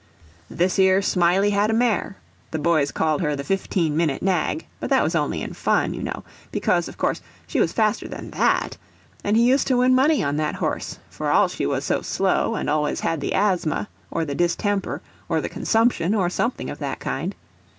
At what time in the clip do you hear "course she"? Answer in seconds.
6.97-7.59